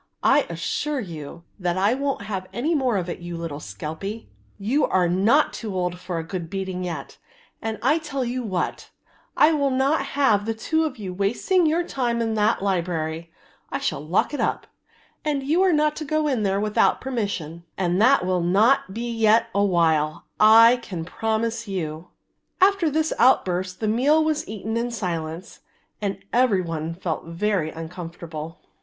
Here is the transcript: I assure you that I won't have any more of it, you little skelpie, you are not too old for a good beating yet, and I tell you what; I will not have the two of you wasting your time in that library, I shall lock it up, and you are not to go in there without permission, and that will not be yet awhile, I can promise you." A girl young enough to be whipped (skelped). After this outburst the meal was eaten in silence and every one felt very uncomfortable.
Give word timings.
I 0.23 0.47
assure 0.49 0.99
you 0.99 1.43
that 1.59 1.77
I 1.77 1.93
won't 1.93 2.23
have 2.23 2.47
any 2.51 2.73
more 2.73 2.97
of 2.97 3.07
it, 3.07 3.19
you 3.19 3.37
little 3.37 3.59
skelpie, 3.59 4.25
you 4.57 4.83
are 4.83 5.07
not 5.07 5.53
too 5.53 5.75
old 5.75 5.99
for 5.99 6.17
a 6.17 6.23
good 6.23 6.49
beating 6.49 6.83
yet, 6.83 7.19
and 7.61 7.77
I 7.83 7.99
tell 7.99 8.25
you 8.25 8.41
what; 8.41 8.89
I 9.37 9.53
will 9.53 9.69
not 9.69 10.03
have 10.17 10.47
the 10.47 10.55
two 10.55 10.85
of 10.85 10.97
you 10.97 11.13
wasting 11.13 11.67
your 11.67 11.83
time 11.83 12.19
in 12.19 12.33
that 12.33 12.63
library, 12.63 13.31
I 13.71 13.77
shall 13.77 14.03
lock 14.03 14.33
it 14.33 14.39
up, 14.39 14.65
and 15.23 15.43
you 15.43 15.61
are 15.61 15.71
not 15.71 15.95
to 15.97 16.03
go 16.03 16.27
in 16.27 16.41
there 16.41 16.59
without 16.59 16.99
permission, 16.99 17.63
and 17.77 18.01
that 18.01 18.25
will 18.25 18.41
not 18.41 18.95
be 18.95 19.07
yet 19.07 19.49
awhile, 19.53 20.25
I 20.39 20.77
can 20.81 21.05
promise 21.05 21.67
you." 21.67 21.77
A 21.79 21.85
girl 21.85 21.91
young 21.91 21.93
enough 21.93 22.05
to 22.05 22.05
be 22.07 22.37
whipped 22.39 22.45
(skelped). 22.47 22.73
After 22.73 22.89
this 22.89 23.13
outburst 23.21 23.79
the 23.79 23.87
meal 23.87 24.23
was 24.23 24.49
eaten 24.49 24.77
in 24.77 24.89
silence 24.89 25.59
and 26.01 26.17
every 26.33 26.63
one 26.63 26.95
felt 26.95 27.25
very 27.25 27.69
uncomfortable. 27.69 28.57